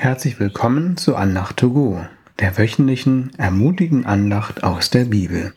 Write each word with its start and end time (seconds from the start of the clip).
Herzlich 0.00 0.40
willkommen 0.40 0.96
zu 0.96 1.14
Andacht 1.14 1.58
to 1.58 1.74
go, 1.74 2.02
der 2.38 2.56
wöchentlichen 2.56 3.32
ermutigen 3.36 4.06
Andacht 4.06 4.64
aus 4.64 4.88
der 4.88 5.04
Bibel. 5.04 5.52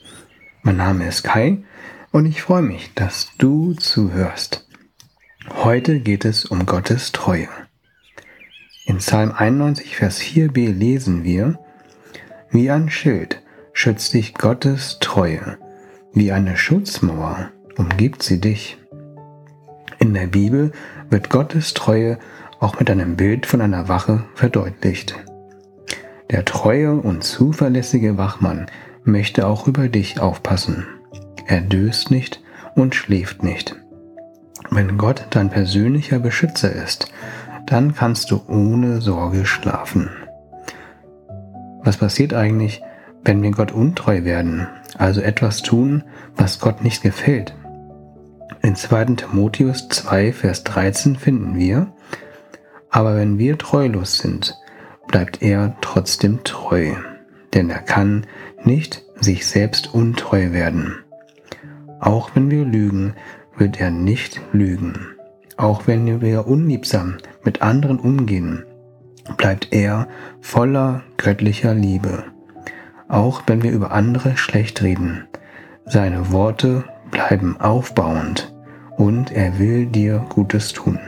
Mein 0.64 0.76
Name 0.76 1.08
ist 1.08 1.24
Kai 1.24 1.60
und 2.12 2.26
ich 2.26 2.42
freue 2.42 2.62
mich, 2.62 2.94
dass 2.94 3.32
du 3.38 3.74
zuhörst. 3.74 4.68
Heute 5.50 6.02
geht 6.02 6.26
es 6.26 6.44
um 6.44 6.66
Gottes 6.66 7.14
Treue. 7.14 7.48
In 8.86 8.98
Psalm 8.98 9.32
91, 9.32 9.96
Vers 9.96 10.20
4b 10.20 10.74
lesen 10.74 11.24
wir, 11.24 11.58
Wie 12.52 12.70
ein 12.70 12.90
Schild 12.90 13.42
schützt 13.72 14.14
dich 14.14 14.34
Gottes 14.34 14.98
Treue, 15.00 15.58
wie 16.14 16.34
eine 16.34 16.58
Schutzmauer 16.58 17.50
umgibt 17.78 18.22
sie 18.22 18.42
dich. 18.42 18.78
In 20.00 20.14
der 20.14 20.28
Bibel 20.28 20.74
wird 21.10 21.30
Gottes 21.30 21.74
Treue 21.74 22.20
auch 22.64 22.80
mit 22.80 22.90
einem 22.90 23.18
Bild 23.18 23.46
von 23.46 23.62
einer 23.62 23.90
Wache 23.90 24.24
verdeutlicht. 24.36 25.16
Der 26.32 26.46
treue 26.46 26.94
und 26.94 27.24
zuverlässige 27.24 28.18
Wachmann 28.18 28.68
möchte 29.04 29.46
auch 29.48 29.68
über 29.68 29.90
dich 29.90 30.20
aufpassen. 30.22 30.88
Er 31.46 31.60
döst 31.60 32.10
nicht 32.10 32.42
und 32.76 32.96
schläft 32.96 33.44
nicht. 33.44 33.76
Wenn 34.72 34.98
Gott 34.98 35.28
dein 35.32 35.50
persönlicher 35.50 36.20
Beschützer 36.20 36.72
ist, 36.72 37.12
dann 37.66 37.94
kannst 37.94 38.32
du 38.32 38.42
ohne 38.48 39.02
Sorge 39.02 39.46
schlafen. 39.46 40.10
Was 41.84 41.98
passiert 41.98 42.34
eigentlich, 42.34 42.82
wenn 43.26 43.44
wir 43.44 43.52
Gott 43.52 43.74
untreu 43.74 44.24
werden, 44.24 44.68
also 44.98 45.20
etwas 45.20 45.64
tun, 45.64 46.04
was 46.38 46.60
Gott 46.60 46.82
nicht 46.82 47.04
gefällt? 47.04 47.54
In 48.62 48.76
2. 48.78 49.06
Timotheus 49.16 49.90
2, 49.90 50.32
Vers 50.32 50.64
13 50.64 51.18
finden 51.18 51.58
wir, 51.58 51.92
aber 52.94 53.16
wenn 53.16 53.40
wir 53.40 53.58
treulos 53.58 54.20
sind, 54.20 54.56
bleibt 55.08 55.42
er 55.42 55.76
trotzdem 55.82 56.44
treu, 56.44 56.94
denn 57.54 57.72
er 57.72 57.80
kann 57.80 58.28
nicht 58.64 59.04
sich 59.20 59.48
selbst 59.48 59.96
untreu 59.96 60.52
werden. 60.52 60.94
Auch 62.00 62.30
wenn 62.36 62.52
wir 62.52 62.64
lügen, 62.64 63.16
wird 63.58 63.82
er 63.82 63.90
nicht 63.90 64.42
lügen. 64.52 65.08
Auch 65.58 65.88
wenn 65.88 66.22
wir 66.22 66.48
unliebsam 66.48 67.18
mit 67.44 67.64
anderen 67.64 68.00
umgehen, 68.00 68.64
bleibt 69.38 69.70
er 69.72 70.08
voller 70.42 71.02
göttlicher 71.18 71.74
Liebe. 71.74 72.26
Auch 73.08 73.42
wenn 73.48 73.64
wir 73.64 73.72
über 73.72 73.92
andere 73.92 74.38
schlecht 74.38 74.84
reden, 74.84 75.26
seine 75.86 76.32
Worte 76.32 76.84
bleiben 77.10 77.60
aufbauend 77.60 78.54
und 78.98 79.32
er 79.32 79.58
will 79.58 79.88
dir 79.88 80.24
Gutes 80.30 80.74
tun. 80.74 81.00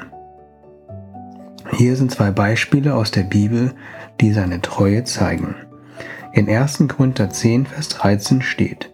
Hier 1.71 1.95
sind 1.95 2.11
zwei 2.11 2.31
Beispiele 2.31 2.95
aus 2.95 3.11
der 3.11 3.23
Bibel, 3.23 3.73
die 4.21 4.31
seine 4.31 4.61
Treue 4.61 5.03
zeigen. 5.03 5.55
In 6.33 6.49
1. 6.49 6.85
Korinther 6.87 7.29
10, 7.29 7.65
Vers 7.65 7.89
13 7.89 8.41
steht, 8.41 8.91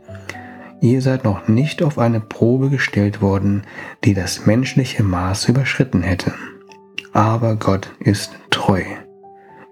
Ihr 0.80 1.03
seid 1.03 1.23
noch 1.23 1.47
nicht 1.47 1.83
auf 1.83 1.99
eine 1.99 2.19
Probe 2.19 2.69
gestellt 2.69 3.22
worden, 3.22 3.64
die 4.03 4.16
das 4.16 4.47
menschliche 4.47 5.03
Maß 5.03 5.47
überschritten 5.47 6.02
hätte. 6.02 6.33
Aber 7.14 7.55
Gott 7.55 7.92
ist 7.99 8.31
treu. 8.49 8.81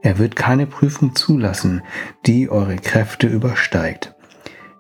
Er 0.02 0.20
wird 0.20 0.36
keine 0.36 0.67
Prüfung 0.67 1.16
zulassen, 1.16 1.81
die 2.27 2.50
eure 2.50 2.75
Kräfte 2.75 3.27
übersteigt. 3.27 4.14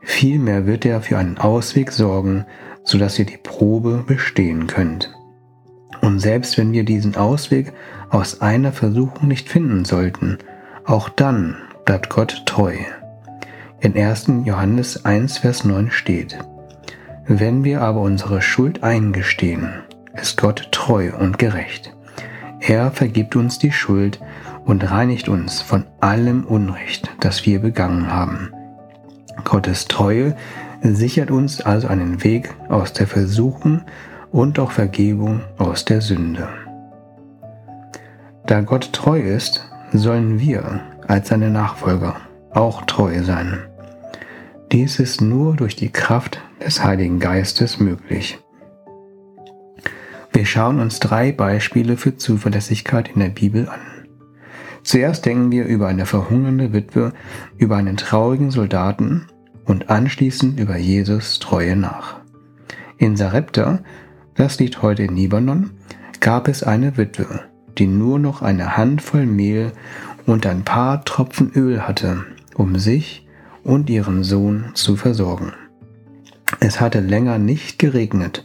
Vielmehr 0.01 0.65
wird 0.65 0.85
er 0.85 1.01
für 1.01 1.17
einen 1.17 1.39
Ausweg 1.39 1.91
sorgen, 1.91 2.45
sodass 2.83 3.17
ihr 3.17 3.25
die 3.25 3.37
Probe 3.37 4.03
bestehen 4.05 4.67
könnt. 4.67 5.11
Selbst 6.19 6.57
wenn 6.57 6.73
wir 6.73 6.83
diesen 6.83 7.15
Ausweg 7.15 7.71
aus 8.09 8.41
einer 8.41 8.73
Versuchung 8.73 9.29
nicht 9.29 9.47
finden 9.47 9.85
sollten, 9.85 10.37
auch 10.83 11.07
dann 11.07 11.55
bleibt 11.85 12.09
Gott 12.09 12.43
treu. 12.45 12.75
In 13.79 13.95
1. 13.95 14.29
Johannes 14.43 15.05
1, 15.05 15.37
Vers 15.37 15.63
9 15.63 15.91
steht, 15.91 16.37
Wenn 17.25 17.63
wir 17.63 17.81
aber 17.81 18.01
unsere 18.01 18.41
Schuld 18.41 18.83
eingestehen, 18.83 19.69
ist 20.13 20.35
Gott 20.35 20.67
treu 20.73 21.13
und 21.17 21.37
gerecht. 21.37 21.95
Er 22.59 22.91
vergibt 22.91 23.37
uns 23.37 23.57
die 23.57 23.71
Schuld 23.71 24.19
und 24.65 24.91
reinigt 24.91 25.29
uns 25.29 25.61
von 25.61 25.85
allem 26.01 26.43
Unrecht, 26.43 27.09
das 27.21 27.45
wir 27.45 27.61
begangen 27.61 28.11
haben. 28.11 28.51
Gottes 29.45 29.85
Treue 29.85 30.35
sichert 30.81 31.31
uns 31.31 31.61
also 31.61 31.87
einen 31.87 32.25
Weg 32.25 32.53
aus 32.67 32.91
der 32.91 33.07
Versuchung 33.07 33.83
und 34.31 34.59
auch 34.59 34.71
Vergebung 34.71 35.41
aus 35.57 35.85
der 35.85 36.01
Sünde. 36.01 36.47
Da 38.45 38.61
Gott 38.61 38.93
treu 38.93 39.19
ist, 39.19 39.69
sollen 39.93 40.39
wir 40.39 40.81
als 41.07 41.29
seine 41.29 41.49
Nachfolger 41.49 42.15
auch 42.51 42.83
treu 42.83 43.23
sein. 43.23 43.59
Dies 44.71 44.99
ist 44.99 45.21
nur 45.21 45.55
durch 45.55 45.75
die 45.75 45.91
Kraft 45.91 46.41
des 46.63 46.83
Heiligen 46.83 47.19
Geistes 47.19 47.79
möglich. 47.79 48.39
Wir 50.31 50.45
schauen 50.45 50.79
uns 50.79 50.99
drei 50.99 51.31
Beispiele 51.31 51.97
für 51.97 52.15
Zuverlässigkeit 52.15 53.09
in 53.09 53.19
der 53.19 53.29
Bibel 53.29 53.67
an. 53.67 53.79
Zuerst 54.83 55.25
denken 55.25 55.51
wir 55.51 55.65
über 55.65 55.87
eine 55.87 56.05
verhungernde 56.05 56.71
Witwe, 56.71 57.13
über 57.57 57.77
einen 57.77 57.97
traurigen 57.97 58.51
Soldaten 58.51 59.27
und 59.65 59.89
anschließend 59.89 60.59
über 60.59 60.77
Jesus 60.77 61.39
Treue 61.39 61.75
nach. 61.75 62.21
In 62.97 63.17
Sarepta 63.17 63.79
das 64.39 64.57
liegt 64.57 64.81
heute 64.81 65.03
in 65.03 65.17
Libanon, 65.17 65.71
gab 66.21 66.47
es 66.47 66.63
eine 66.63 66.95
Witwe, 66.95 67.41
die 67.77 67.87
nur 67.87 68.19
noch 68.19 68.41
eine 68.41 68.77
Handvoll 68.77 69.25
Mehl 69.25 69.73
und 70.25 70.47
ein 70.47 70.63
paar 70.63 71.03
Tropfen 71.03 71.51
Öl 71.53 71.85
hatte, 71.85 72.23
um 72.55 72.77
sich 72.79 73.27
und 73.65 73.89
ihren 73.89 74.23
Sohn 74.23 74.71
zu 74.75 74.95
versorgen. 74.95 75.51
Es 76.61 76.79
hatte 76.79 77.01
länger 77.01 77.37
nicht 77.37 77.79
geregnet, 77.79 78.43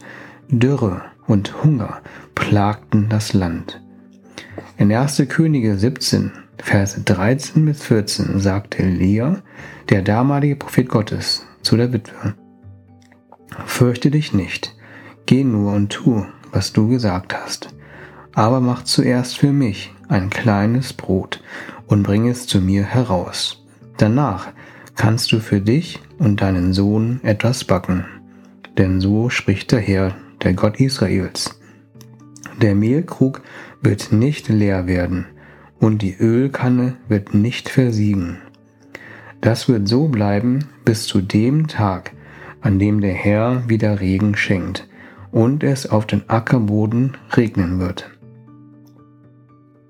Dürre 0.49 1.01
und 1.27 1.63
Hunger 1.63 2.01
plagten 2.35 3.07
das 3.07 3.31
Land. 3.31 3.81
In 4.77 4.91
1. 4.91 5.23
Könige 5.29 5.77
17, 5.77 6.33
Verse 6.57 6.99
13 6.99 7.63
bis 7.63 7.83
14 7.83 8.41
sagte 8.41 8.79
Elia, 8.83 9.37
der 9.87 10.01
damalige 10.01 10.57
Prophet 10.57 10.89
Gottes, 10.89 11.47
zu 11.61 11.77
der 11.77 11.93
Witwe, 11.93 12.35
Fürchte 13.65 14.11
dich 14.11 14.33
nicht, 14.33 14.75
Geh 15.27 15.43
nur 15.43 15.73
und 15.73 15.89
tu, 15.89 16.23
was 16.51 16.71
du 16.71 16.87
gesagt 16.87 17.35
hast. 17.35 17.73
Aber 18.33 18.59
mach 18.59 18.83
zuerst 18.83 19.37
für 19.37 19.51
mich 19.51 19.91
ein 20.07 20.29
kleines 20.29 20.93
Brot 20.93 21.41
und 21.87 22.03
bring 22.03 22.27
es 22.27 22.45
zu 22.45 22.61
mir 22.61 22.83
heraus. 22.83 23.65
Danach 23.97 24.49
kannst 24.95 25.31
du 25.31 25.39
für 25.39 25.61
dich 25.61 25.99
und 26.19 26.41
deinen 26.41 26.73
Sohn 26.73 27.21
etwas 27.23 27.63
backen. 27.63 28.05
Denn 28.77 29.01
so 29.01 29.29
spricht 29.29 29.71
der 29.71 29.79
Herr, 29.79 30.15
der 30.43 30.53
Gott 30.53 30.79
Israels. 30.79 31.59
Der 32.61 32.75
Mehlkrug 32.75 33.41
wird 33.81 34.11
nicht 34.11 34.47
leer 34.47 34.85
werden 34.85 35.25
und 35.79 36.03
die 36.03 36.15
Ölkanne 36.15 36.97
wird 37.07 37.33
nicht 37.33 37.69
versiegen. 37.69 38.37
Das 39.41 39.67
wird 39.67 39.87
so 39.87 40.07
bleiben 40.07 40.65
bis 40.83 41.07
zu 41.07 41.19
dem 41.19 41.67
Tag, 41.67 42.11
an 42.61 42.77
dem 42.77 43.01
der 43.01 43.13
Herr 43.13 43.67
wieder 43.67 43.99
Regen 43.99 44.35
schenkt 44.35 44.87
und 45.35 45.65
es 45.65 45.85
auf 45.85 46.07
den 46.07 46.29
Ackerboden 46.29 47.17
regnen 47.35 47.81
wird. 47.81 48.09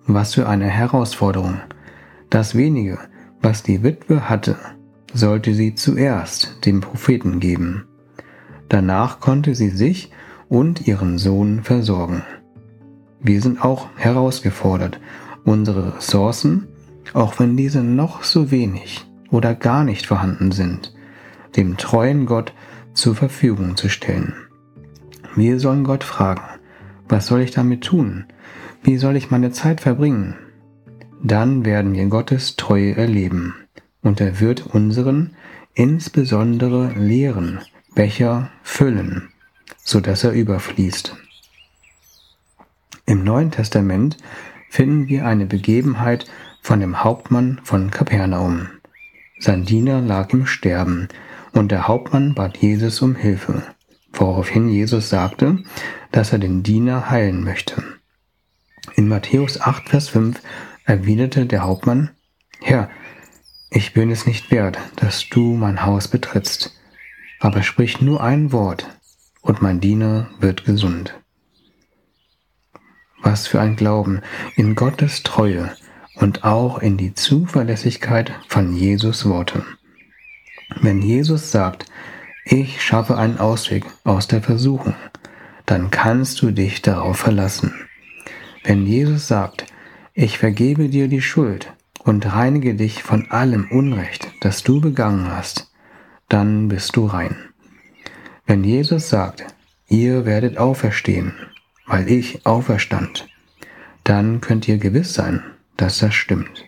Was 0.07 0.33
für 0.33 0.49
eine 0.49 0.65
Herausforderung. 0.65 1.61
Das 2.31 2.55
wenige, 2.55 2.97
was 3.43 3.61
die 3.61 3.83
Witwe 3.83 4.27
hatte, 4.27 4.55
sollte 5.13 5.53
sie 5.53 5.75
zuerst 5.75 6.65
dem 6.65 6.81
Propheten 6.81 7.39
geben. 7.39 7.85
Danach 8.69 9.19
konnte 9.19 9.53
sie 9.53 9.69
sich 9.69 10.09
und 10.49 10.87
ihren 10.87 11.19
Sohn 11.19 11.61
versorgen. 11.61 12.23
Wir 13.19 13.39
sind 13.39 13.63
auch 13.63 13.89
herausgefordert, 13.97 14.99
unsere 15.43 15.97
Ressourcen, 15.97 16.67
auch 17.13 17.39
wenn 17.39 17.55
diese 17.55 17.83
noch 17.83 18.23
so 18.23 18.49
wenig 18.49 19.05
oder 19.29 19.53
gar 19.53 19.83
nicht 19.83 20.07
vorhanden 20.07 20.51
sind, 20.51 20.95
dem 21.55 21.77
treuen 21.77 22.25
Gott 22.25 22.51
zur 22.95 23.13
Verfügung 23.13 23.77
zu 23.77 23.89
stellen. 23.89 24.33
Wir 25.35 25.59
sollen 25.59 25.83
Gott 25.83 26.05
fragen, 26.05 26.43
was 27.09 27.27
soll 27.27 27.41
ich 27.41 27.51
damit 27.51 27.83
tun? 27.83 28.25
Wie 28.83 28.97
soll 28.97 29.17
ich 29.17 29.31
meine 29.31 29.51
Zeit 29.51 29.81
verbringen? 29.81 30.35
Dann 31.21 31.65
werden 31.65 31.93
wir 31.93 32.05
Gottes 32.05 32.55
Treue 32.55 32.95
erleben 32.95 33.53
und 34.01 34.21
er 34.21 34.39
wird 34.39 34.65
unseren, 34.65 35.35
insbesondere 35.73 36.93
leeren 36.93 37.59
Becher 37.95 38.49
füllen, 38.63 39.29
so 39.83 39.99
dass 39.99 40.23
er 40.23 40.31
überfließt. 40.31 41.17
Im 43.05 43.25
Neuen 43.25 43.51
Testament 43.51 44.15
finden 44.69 45.09
wir 45.09 45.25
eine 45.25 45.45
Begebenheit 45.45 46.25
von 46.61 46.79
dem 46.79 47.03
Hauptmann 47.03 47.59
von 47.63 47.91
Kapernaum. 47.91 48.67
Sein 49.39 49.65
Diener 49.65 49.99
lag 49.99 50.31
im 50.31 50.45
Sterben 50.45 51.09
und 51.51 51.71
der 51.71 51.89
Hauptmann 51.89 52.35
bat 52.35 52.57
Jesus 52.57 53.01
um 53.01 53.15
Hilfe 53.15 53.63
woraufhin 54.19 54.69
Jesus 54.69 55.09
sagte, 55.09 55.63
dass 56.11 56.31
er 56.31 56.39
den 56.39 56.63
Diener 56.63 57.09
heilen 57.09 57.43
möchte. 57.43 57.83
In 58.95 59.07
Matthäus 59.07 59.59
8, 59.59 59.89
Vers 59.89 60.09
5 60.09 60.41
erwiderte 60.85 61.45
der 61.45 61.63
Hauptmann, 61.63 62.11
Herr, 62.61 62.89
ich 63.69 63.93
bin 63.93 64.11
es 64.11 64.25
nicht 64.25 64.51
wert, 64.51 64.77
dass 64.95 65.27
du 65.29 65.55
mein 65.55 65.85
Haus 65.85 66.07
betrittst, 66.07 66.79
aber 67.39 67.63
sprich 67.63 67.99
nur 67.99 68.23
ein 68.23 68.51
Wort, 68.51 68.87
und 69.41 69.61
mein 69.61 69.79
Diener 69.79 70.29
wird 70.39 70.65
gesund. 70.65 71.13
Was 73.21 73.47
für 73.47 73.59
ein 73.59 73.75
Glauben 73.75 74.21
in 74.55 74.75
Gottes 74.75 75.23
Treue 75.23 75.75
und 76.15 76.43
auch 76.43 76.79
in 76.79 76.97
die 76.97 77.13
Zuverlässigkeit 77.13 78.31
von 78.47 78.75
Jesus 78.75 79.27
Worte. 79.27 79.65
Wenn 80.81 81.01
Jesus 81.01 81.51
sagt, 81.51 81.85
ich 82.47 82.83
schaffe 82.83 83.17
einen 83.17 83.39
Ausweg 83.39 83.85
aus 84.03 84.27
der 84.27 84.41
Versuchung, 84.41 84.93
dann 85.65 85.89
kannst 85.89 86.43
du 86.43 86.51
dich 86.51 86.83
darauf 86.83 87.17
verlassen. 87.17 87.73
Wenn 88.63 88.85
Jesus 88.85 89.27
sagt, 89.27 89.65
ich 90.13 90.37
vergebe 90.37 90.87
dir 90.87 91.07
die 91.07 91.23
Schuld 91.23 91.73
und 92.03 92.31
reinige 92.31 92.75
dich 92.75 93.01
von 93.01 93.31
allem 93.31 93.67
Unrecht, 93.71 94.27
das 94.41 94.61
du 94.61 94.79
begangen 94.79 95.31
hast, 95.31 95.71
dann 96.29 96.67
bist 96.67 96.95
du 96.95 97.07
rein. 97.07 97.35
Wenn 98.45 98.63
Jesus 98.63 99.09
sagt, 99.09 99.43
ihr 99.87 100.25
werdet 100.25 100.59
auferstehen, 100.59 101.33
weil 101.87 102.09
ich 102.11 102.45
auferstand, 102.45 103.27
dann 104.03 104.39
könnt 104.39 104.67
ihr 104.67 104.77
gewiss 104.77 105.15
sein, 105.15 105.43
dass 105.77 105.97
das 105.97 106.13
stimmt. 106.13 106.63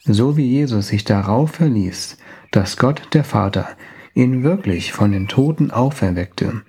So 0.00 0.36
wie 0.36 0.46
Jesus 0.46 0.88
sich 0.88 1.04
darauf 1.04 1.52
verließ, 1.52 2.18
dass 2.50 2.76
Gott 2.76 3.08
der 3.14 3.24
Vater 3.24 3.66
ihn 4.14 4.42
wirklich 4.42 4.92
von 4.92 5.12
den 5.12 5.28
Toten 5.28 5.70
auferweckte, 5.70 6.62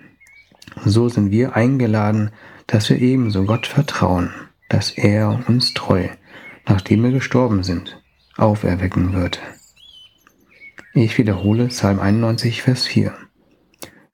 so 0.84 1.10
sind 1.10 1.32
wir 1.32 1.56
eingeladen, 1.56 2.32
dass 2.68 2.90
wir 2.90 3.00
ebenso 3.00 3.46
Gott 3.46 3.68
vertrauen, 3.68 4.32
dass 4.70 4.92
er 4.92 5.44
uns 5.48 5.74
treu 5.74 6.10
nachdem 6.68 7.04
wir 7.04 7.12
gestorben 7.12 7.64
sind, 7.64 8.02
auferwecken 8.38 9.14
wird. 9.14 9.40
Ich 10.94 11.18
wiederhole 11.18 11.68
Psalm 11.68 12.00
91, 12.00 12.62
Vers 12.62 12.86
4. 12.86 13.14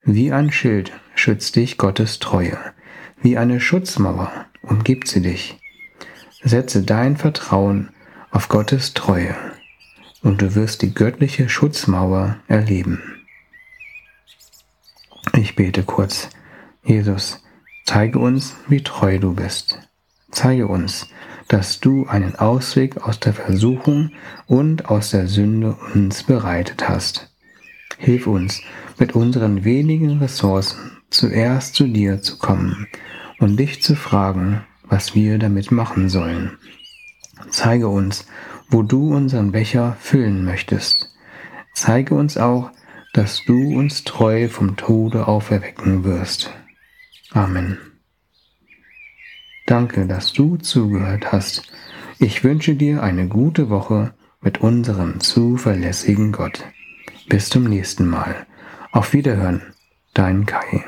Wie 0.02 0.32
ein 0.32 0.50
Schild 0.50 0.92
schützt 1.14 1.56
dich 1.56 1.78
Gottes 1.78 2.18
Treue, 2.18 2.58
wie 3.20 3.38
eine 3.38 3.60
Schutzmauer 3.60 4.46
umgibt 4.62 5.08
sie 5.08 5.22
dich. 5.22 5.58
Setze 6.42 6.82
dein 6.82 7.16
Vertrauen 7.16 7.90
auf 8.30 8.48
Gottes 8.48 8.94
Treue 8.94 9.34
und 10.22 10.42
du 10.42 10.54
wirst 10.54 10.82
die 10.82 10.92
göttliche 10.92 11.48
Schutzmauer 11.48 12.38
erleben. 12.48 13.21
Ich 15.34 15.56
bete 15.56 15.82
kurz. 15.82 16.28
Jesus, 16.84 17.42
zeige 17.84 18.18
uns, 18.18 18.54
wie 18.68 18.82
treu 18.82 19.18
du 19.18 19.34
bist. 19.34 19.78
Zeige 20.30 20.66
uns, 20.66 21.08
dass 21.48 21.80
du 21.80 22.06
einen 22.06 22.36
Ausweg 22.36 23.02
aus 23.02 23.18
der 23.18 23.32
Versuchung 23.32 24.10
und 24.46 24.90
aus 24.90 25.10
der 25.10 25.28
Sünde 25.28 25.76
uns 25.94 26.24
bereitet 26.24 26.88
hast. 26.88 27.30
Hilf 27.98 28.26
uns, 28.26 28.60
mit 28.98 29.14
unseren 29.14 29.64
wenigen 29.64 30.18
Ressourcen 30.18 30.98
zuerst 31.08 31.74
zu 31.74 31.86
dir 31.86 32.20
zu 32.20 32.38
kommen 32.38 32.86
und 33.38 33.56
dich 33.56 33.82
zu 33.82 33.96
fragen, 33.96 34.64
was 34.84 35.14
wir 35.14 35.38
damit 35.38 35.70
machen 35.70 36.08
sollen. 36.10 36.58
Zeige 37.50 37.88
uns, 37.88 38.26
wo 38.68 38.82
du 38.82 39.14
unseren 39.14 39.52
Becher 39.52 39.96
füllen 39.98 40.44
möchtest. 40.44 41.14
Zeige 41.74 42.14
uns 42.14 42.36
auch, 42.36 42.70
dass 43.12 43.44
du 43.44 43.76
uns 43.76 44.04
treu 44.04 44.48
vom 44.48 44.76
Tode 44.76 45.28
auferwecken 45.28 46.04
wirst. 46.04 46.50
Amen. 47.32 47.78
Danke, 49.66 50.06
dass 50.06 50.32
du 50.32 50.56
zugehört 50.56 51.32
hast. 51.32 51.62
Ich 52.18 52.44
wünsche 52.44 52.74
dir 52.74 53.02
eine 53.02 53.28
gute 53.28 53.68
Woche 53.70 54.14
mit 54.40 54.60
unserem 54.60 55.20
zuverlässigen 55.20 56.32
Gott. 56.32 56.64
Bis 57.28 57.48
zum 57.48 57.64
nächsten 57.64 58.06
Mal. 58.06 58.46
Auf 58.90 59.12
Wiederhören, 59.12 59.62
dein 60.14 60.46
Kai. 60.46 60.84